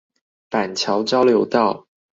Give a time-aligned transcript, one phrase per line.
[0.49, 1.85] 板橋交流道